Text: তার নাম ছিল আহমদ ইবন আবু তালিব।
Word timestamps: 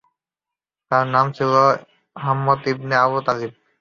তার 0.91 1.05
নাম 1.15 1.25
ছিল 1.37 1.51
আহমদ 2.15 2.59
ইবন 2.71 2.91
আবু 3.03 3.17
তালিব। 3.27 3.51